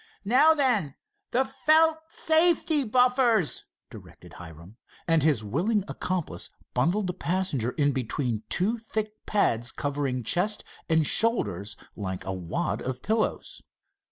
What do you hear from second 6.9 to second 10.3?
the passenger in between two thick pads covering